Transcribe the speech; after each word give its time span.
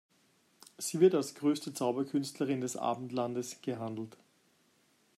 Sie 0.79 0.99
wird 0.99 1.13
als 1.13 1.35
größte 1.35 1.75
Zauberkünstlerin 1.75 2.59
des 2.61 2.75
Abendlandes 2.75 3.61
gehandelt. 3.61 4.17